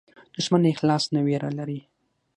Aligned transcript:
دښمن 0.35 0.59
له 0.63 0.69
اخلاص 0.73 1.03
نه 1.13 1.19
وېره 1.25 1.49
لري 1.59 1.79